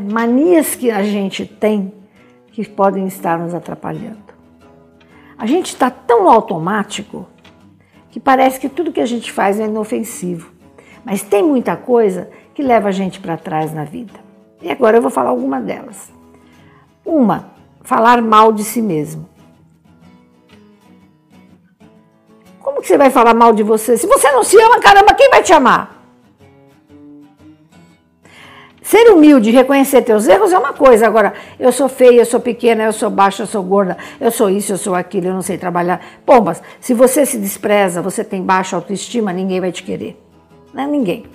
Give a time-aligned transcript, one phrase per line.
[0.00, 1.92] manias que a gente tem
[2.52, 4.28] que podem estar nos atrapalhando.
[5.36, 7.26] A gente está tão automático
[8.10, 10.50] que parece que tudo que a gente faz é inofensivo.
[11.04, 14.18] Mas tem muita coisa que leva a gente para trás na vida.
[14.60, 16.12] E agora eu vou falar alguma delas.
[17.04, 17.52] Uma,
[17.82, 19.28] falar mal de si mesmo.
[22.60, 23.96] Como que você vai falar mal de você?
[23.96, 25.97] Se você não se ama, caramba, quem vai te amar?
[28.88, 31.06] Ser humilde, reconhecer teus erros é uma coisa.
[31.06, 34.48] Agora, eu sou feia, eu sou pequena, eu sou baixa, eu sou gorda, eu sou
[34.48, 36.00] isso, eu sou aquilo, eu não sei trabalhar.
[36.24, 40.18] Pombas, se você se despreza, você tem baixa autoestima, ninguém vai te querer.
[40.72, 41.26] Não é ninguém.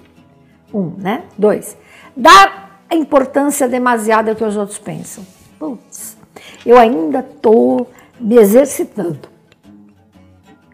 [0.73, 1.26] Um, né?
[1.38, 1.77] Dois,
[2.17, 5.23] dar importância demasiada que os outros pensam.
[5.59, 6.17] Putz,
[6.65, 7.88] eu ainda estou
[8.20, 9.29] me exercitando.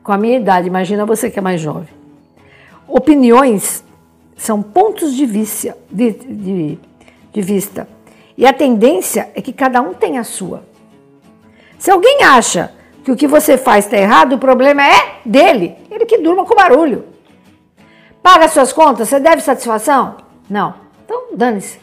[0.01, 1.89] Com a minha idade, imagina você que é mais jovem.
[2.87, 3.83] Opiniões
[4.39, 6.79] são pontos de, de, de,
[7.31, 7.87] de vista.
[8.37, 10.63] E a tendência é que cada um tem a sua.
[11.77, 15.75] Se alguém acha que o que você faz está errado, o problema é dele.
[15.91, 17.05] Ele que durma com barulho.
[18.23, 20.15] Paga suas contas, você deve satisfação?
[20.49, 20.73] Não.
[21.03, 21.77] Então, dane-se.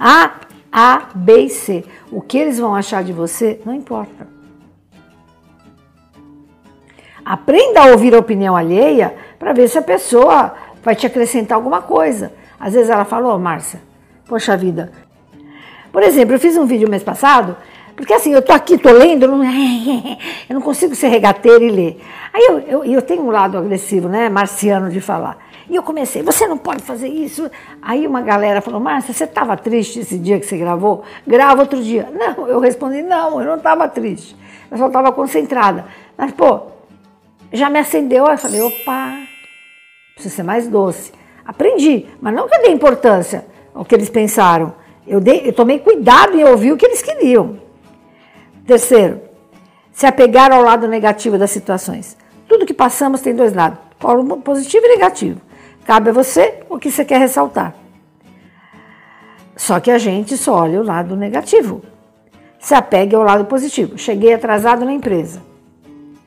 [0.00, 0.40] A,
[0.72, 1.84] A, B e C.
[2.10, 4.26] O que eles vão achar de você não importa.
[7.22, 10.54] Aprenda a ouvir a opinião alheia para ver se a pessoa
[10.86, 12.32] vai te acrescentar alguma coisa.
[12.60, 13.82] Às vezes ela falou, oh, Márcia,
[14.28, 14.92] poxa vida.
[15.90, 17.56] Por exemplo, eu fiz um vídeo mês passado,
[17.96, 19.42] porque assim, eu tô aqui, tô lendo, eu não,
[20.48, 22.00] eu não consigo ser regateira e ler.
[22.32, 25.38] Aí eu, eu, eu tenho um lado agressivo, né, marciano de falar.
[25.68, 27.50] E eu comecei, você não pode fazer isso.
[27.82, 31.02] Aí uma galera falou, Márcia, você estava triste esse dia que você gravou?
[31.26, 32.08] Grava outro dia.
[32.14, 34.36] Não, eu respondi, não, eu não estava triste.
[34.70, 35.84] Eu só estava concentrada.
[36.16, 36.60] Mas, pô,
[37.52, 38.24] já me acendeu.
[38.26, 39.25] Aí eu falei, opa,
[40.16, 41.12] preciso ser mais doce.
[41.44, 44.74] Aprendi, mas não que eu dei importância ao que eles pensaram.
[45.06, 47.58] Eu, dei, eu tomei cuidado em ouvir o que eles queriam.
[48.66, 49.20] Terceiro,
[49.92, 52.16] se apegar ao lado negativo das situações.
[52.48, 53.78] Tudo que passamos tem dois lados,
[54.42, 55.40] positivo e negativo.
[55.84, 57.74] Cabe a você o que você quer ressaltar.
[59.54, 61.82] Só que a gente só olha o lado negativo.
[62.58, 63.98] Se apegue ao lado positivo.
[63.98, 65.42] Cheguei atrasado na empresa.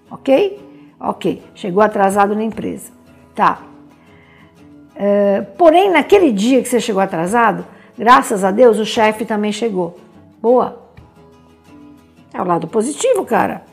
[0.10, 0.60] Ok?
[1.00, 1.44] Ok.
[1.56, 2.92] Chegou atrasado na empresa.
[3.36, 3.69] Tá.
[5.02, 7.66] É, porém, naquele dia que você chegou atrasado,
[7.98, 9.98] graças a Deus, o chefe também chegou.
[10.42, 10.92] Boa.
[12.34, 13.64] É o lado positivo, cara.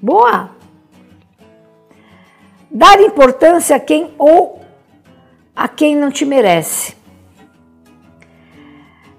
[0.00, 0.50] Boa.
[2.70, 4.60] Dar importância a quem ou
[5.56, 6.96] a quem não te merece.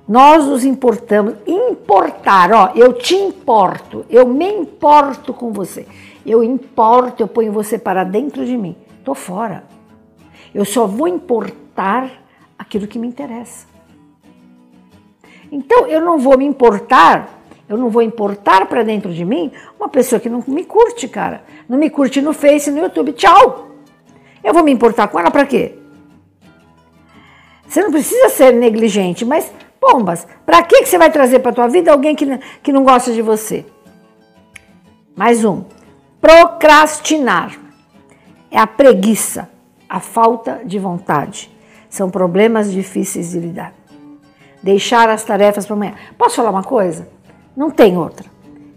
[0.08, 1.36] Nós nos importamos.
[1.46, 5.86] Importar, ó, eu te importo, eu me importo com você.
[6.26, 8.78] Eu importo, eu ponho você para dentro de mim.
[9.03, 9.66] Tô fora.
[10.54, 12.12] Eu só vou importar
[12.58, 13.66] aquilo que me interessa.
[15.52, 19.90] Então, eu não vou me importar, eu não vou importar para dentro de mim uma
[19.90, 21.44] pessoa que não me curte, cara.
[21.68, 23.14] Não me curte no Face, no YouTube.
[23.14, 23.72] Tchau!
[24.44, 25.78] Eu vou me importar com ela para quê?
[27.68, 31.92] Você não precisa ser negligente, mas, bombas, para que você vai trazer para tua vida
[31.92, 32.26] alguém que,
[32.62, 33.66] que não gosta de você?
[35.16, 35.64] Mais um.
[36.20, 37.58] Procrastinar.
[38.50, 39.51] É a preguiça
[39.91, 41.52] a falta de vontade.
[41.90, 43.74] São problemas difíceis de lidar.
[44.63, 45.96] Deixar as tarefas para amanhã.
[46.18, 47.09] Posso falar uma coisa?
[47.57, 48.25] Não tem outra.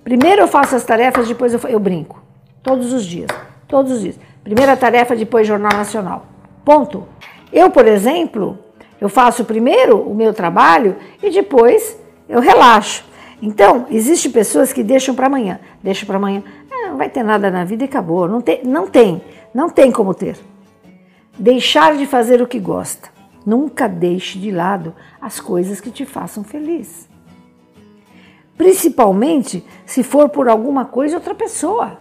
[0.03, 2.21] Primeiro eu faço as tarefas, depois eu, eu brinco.
[2.65, 3.31] Todos os dias.
[3.69, 4.19] Todos os dias.
[4.43, 6.27] Primeira tarefa, depois Jornal Nacional.
[6.65, 7.07] Ponto.
[7.53, 8.59] Eu, por exemplo,
[9.01, 11.97] eu faço primeiro o meu trabalho e depois
[12.29, 13.05] eu relaxo.
[13.41, 15.61] Então, existem pessoas que deixam para amanhã.
[15.81, 16.43] Deixam para amanhã.
[16.69, 18.27] Ah, não vai ter nada na vida e acabou.
[18.27, 19.23] Não tem, não tem.
[19.55, 20.37] Não tem como ter.
[21.39, 23.09] Deixar de fazer o que gosta.
[23.45, 27.09] Nunca deixe de lado as coisas que te façam feliz.
[28.57, 31.99] Principalmente se for por alguma coisa outra pessoa.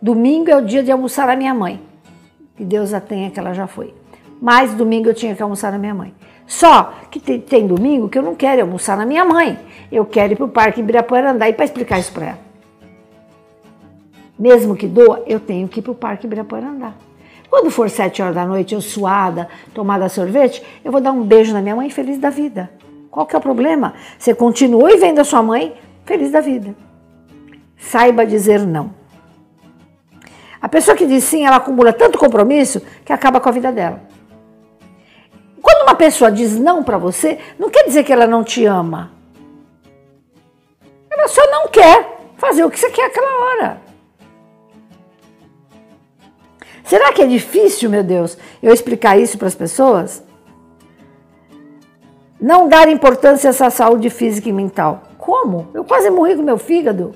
[0.00, 1.80] Domingo é o dia de almoçar a minha mãe.
[2.56, 3.94] Que Deus a tenha que ela já foi.
[4.40, 6.12] Mas domingo eu tinha que almoçar na minha mãe.
[6.46, 9.56] Só que tem, tem domingo que eu não quero almoçar na minha mãe.
[9.90, 12.38] Eu quero ir para o parque Ibirapuera e para explicar isso para ela.
[14.36, 16.96] Mesmo que doa, eu tenho que ir para o parque Ibirapuera andar.
[17.52, 21.52] Quando for sete horas da noite, eu suada, tomada sorvete, eu vou dar um beijo
[21.52, 22.70] na minha mãe feliz da vida.
[23.10, 23.92] Qual que é o problema?
[24.18, 25.76] Você continue vendo a sua mãe
[26.06, 26.74] feliz da vida.
[27.76, 28.94] Saiba dizer não.
[30.62, 34.00] A pessoa que diz sim, ela acumula tanto compromisso que acaba com a vida dela.
[35.60, 39.12] Quando uma pessoa diz não para você, não quer dizer que ela não te ama.
[41.10, 43.91] Ela só não quer fazer o que você quer aquela hora.
[46.84, 50.22] Será que é difícil, meu Deus, eu explicar isso para as pessoas?
[52.40, 55.02] Não dar importância a essa saúde física e mental.
[55.16, 55.68] Como?
[55.72, 57.14] Eu quase morri com meu fígado.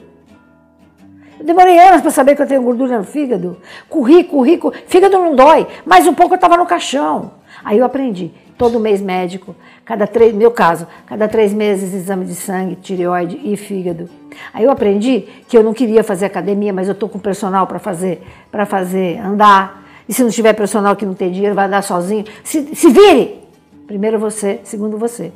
[1.39, 3.61] Eu demorei anos para saber que eu tenho gordura no fígado.
[3.89, 4.79] Corri, corri, corri.
[4.87, 5.67] Fígado não dói.
[5.85, 7.33] Mais um pouco eu estava no caixão.
[7.65, 8.33] Aí eu aprendi.
[8.59, 9.55] Todo mês médico,
[9.85, 14.09] cada três, meu caso, cada três meses exame de sangue, tireoide e fígado.
[14.53, 17.79] Aí eu aprendi que eu não queria fazer academia, mas eu estou com personal para
[17.79, 19.85] fazer, para fazer andar.
[20.09, 22.25] E se não tiver personal que não tem dinheiro, vai andar sozinho.
[22.43, 23.43] Se, se vire!
[23.87, 25.33] Primeiro você, segundo você.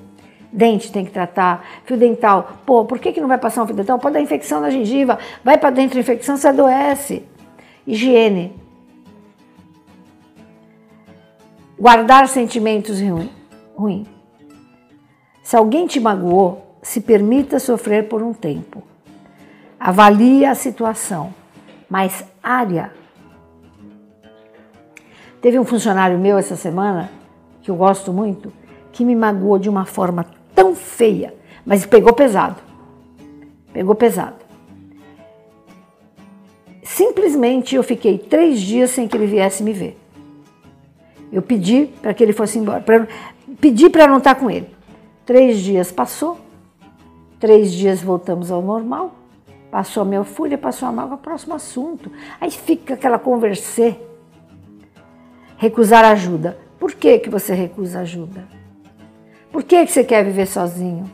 [0.53, 2.59] Dente tem que tratar, fio dental.
[2.67, 3.99] Pô, por que, que não vai passar um fio dental?
[3.99, 7.23] Pode dar infecção na gengiva, vai para dentro infecção, você adoece.
[7.87, 8.53] Higiene.
[11.81, 13.31] Guardar sentimentos ruins.
[13.75, 14.07] Ruim.
[15.43, 18.83] Se alguém te magoou, se permita sofrer por um tempo.
[19.79, 21.33] Avalie a situação,
[21.89, 22.93] mas área.
[25.41, 27.11] Teve um funcionário meu essa semana,
[27.63, 28.53] que eu gosto muito,
[28.93, 31.35] que me magoou de uma forma tão feia,
[31.65, 32.61] mas pegou pesado.
[33.73, 34.37] Pegou pesado.
[36.83, 40.00] Simplesmente eu fiquei três dias sem que ele viesse me ver.
[41.33, 43.07] Eu pedi para que ele fosse embora, pra,
[43.61, 44.69] pedi para não estar com ele.
[45.25, 46.39] Três dias passou,
[47.39, 49.15] três dias voltamos ao normal,
[49.71, 52.11] passou a minha fúria, passou a mágoa, próximo assunto.
[52.41, 53.97] Aí fica aquela conversa.
[55.57, 56.59] Recusar ajuda.
[56.79, 58.49] Por que, que você recusa ajuda?
[59.53, 61.11] Por que, que você quer viver sozinho?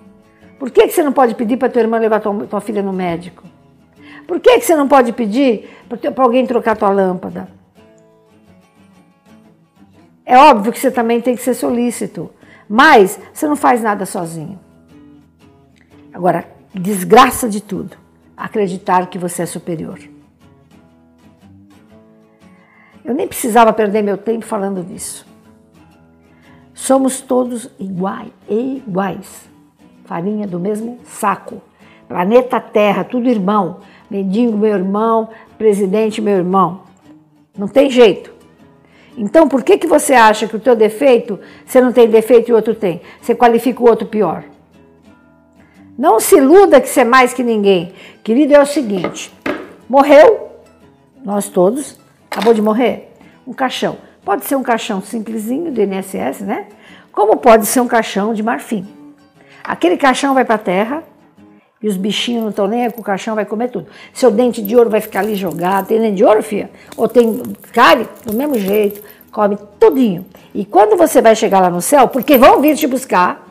[0.58, 2.92] Por que, que você não pode pedir para tua irmã levar tua, tua filha no
[2.92, 3.42] médico?
[4.26, 7.48] Por que, que você não pode pedir para alguém trocar tua lâmpada?
[10.26, 12.28] É óbvio que você também tem que ser solícito,
[12.68, 14.58] mas você não faz nada sozinho.
[16.12, 17.96] Agora, desgraça de tudo,
[18.36, 20.00] acreditar que você é superior.
[23.04, 25.24] Eu nem precisava perder meu tempo falando disso.
[26.74, 29.48] Somos todos iguais, iguais.
[30.04, 31.62] Farinha do mesmo saco.
[32.08, 33.78] Planeta Terra, tudo irmão.
[34.10, 35.30] Mendigo, meu irmão.
[35.56, 36.82] Presidente, meu irmão.
[37.56, 38.35] Não tem jeito.
[39.16, 42.52] Então, por que, que você acha que o teu defeito, você não tem defeito e
[42.52, 43.00] o outro tem?
[43.20, 44.44] Você qualifica o outro pior.
[45.98, 47.92] Não se iluda que você é mais que ninguém.
[48.22, 49.32] Querido, é o seguinte:
[49.88, 50.50] morreu,
[51.24, 51.98] nós todos,
[52.30, 53.10] acabou de morrer,
[53.46, 53.96] um caixão.
[54.22, 56.66] Pode ser um caixão simplesinho do INSS, né?
[57.10, 58.86] Como pode ser um caixão de marfim.
[59.64, 61.02] Aquele caixão vai para a terra
[61.86, 63.86] e os bichinhos não estão nem aí com o caixão, vai comer tudo.
[64.12, 65.86] Seu dente de ouro vai ficar ali jogado.
[65.86, 66.68] Tem dente de ouro, filha?
[66.96, 67.40] Ou tem
[67.72, 68.08] cárie?
[68.24, 69.00] Do mesmo jeito,
[69.30, 70.26] come tudinho.
[70.52, 73.46] E quando você vai chegar lá no céu, porque vão vir te buscar,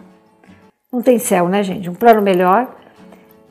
[0.92, 1.90] não tem céu, né, gente?
[1.90, 2.76] Um plano melhor.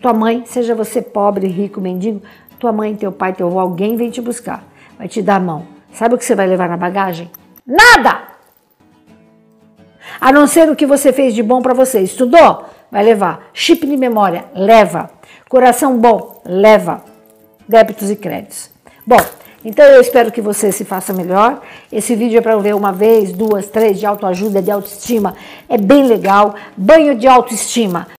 [0.02, 2.20] Tua mãe, seja você pobre, rico, mendigo,
[2.58, 4.62] tua mãe, teu pai, teu avô, alguém vem te buscar,
[4.98, 5.66] vai te dar a mão.
[5.94, 7.30] Sabe o que você vai levar na bagagem?
[7.66, 8.20] Nada!
[10.20, 12.00] A não ser o que você fez de bom para você.
[12.00, 12.66] Estudou?
[12.94, 13.50] Vai levar.
[13.52, 14.44] Chip de memória?
[14.54, 15.10] Leva.
[15.48, 16.40] Coração bom?
[16.46, 17.02] Leva.
[17.68, 18.70] Débitos e créditos.
[19.04, 19.18] Bom,
[19.64, 21.60] então eu espero que você se faça melhor.
[21.90, 25.34] Esse vídeo é para ver uma vez, duas, três, de autoajuda, de autoestima.
[25.68, 26.54] É bem legal.
[26.76, 28.06] Banho de autoestima.